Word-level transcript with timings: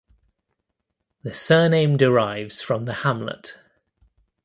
The 1.21 1.31
surname 1.31 1.95
derives 1.95 2.59
from 2.59 2.85
the 2.85 2.93
hamlet. 3.05 3.57